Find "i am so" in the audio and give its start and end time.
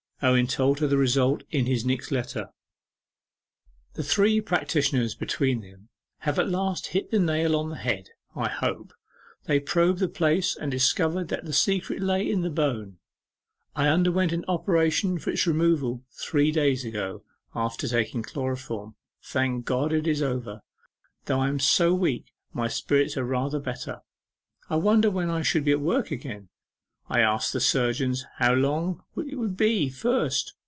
21.39-21.95